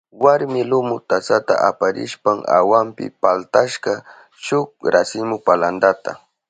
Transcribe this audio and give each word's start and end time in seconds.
Warmi 0.23 0.61
lumu 0.71 0.95
tasata 1.09 1.53
aparishpan 1.69 2.37
awanpi 2.57 3.05
paltashka 3.21 3.93
shuk 4.45 4.69
rasimu 4.93 5.35
palantata. 5.45 6.11